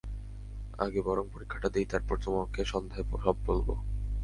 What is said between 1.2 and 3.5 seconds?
পরীক্ষাটা দেই তারপর তোমাকে সন্ধ্যায় সব